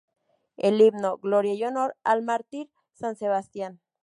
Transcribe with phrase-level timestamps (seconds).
[0.57, 3.79] El himno: "Gloria y honor al mártir San Sebastián...".